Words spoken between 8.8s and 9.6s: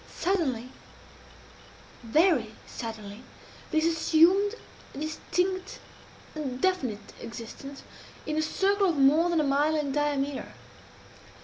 of more than a